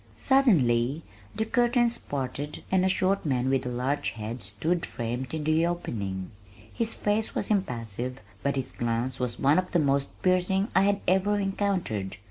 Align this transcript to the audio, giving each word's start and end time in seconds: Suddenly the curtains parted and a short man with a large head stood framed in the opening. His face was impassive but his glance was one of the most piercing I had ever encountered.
Suddenly 0.17 1.03
the 1.35 1.45
curtains 1.45 1.99
parted 1.99 2.63
and 2.71 2.83
a 2.83 2.89
short 2.89 3.23
man 3.23 3.51
with 3.51 3.67
a 3.67 3.69
large 3.69 4.13
head 4.13 4.41
stood 4.41 4.83
framed 4.83 5.31
in 5.31 5.43
the 5.43 5.67
opening. 5.67 6.31
His 6.73 6.95
face 6.95 7.35
was 7.35 7.51
impassive 7.51 8.19
but 8.41 8.55
his 8.55 8.71
glance 8.71 9.19
was 9.19 9.37
one 9.37 9.59
of 9.59 9.73
the 9.73 9.77
most 9.77 10.19
piercing 10.23 10.69
I 10.73 10.85
had 10.85 11.01
ever 11.07 11.37
encountered. 11.37 12.17